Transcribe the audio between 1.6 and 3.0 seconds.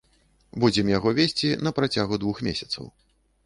на працягу двух месяцаў.